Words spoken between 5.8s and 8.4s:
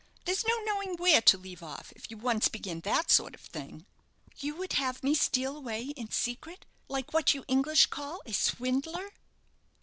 in secret, like what you English call a